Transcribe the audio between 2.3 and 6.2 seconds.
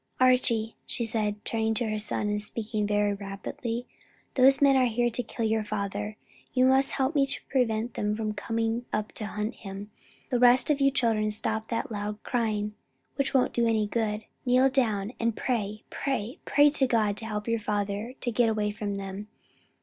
speaking very rapidly, "those men are here to kill your father;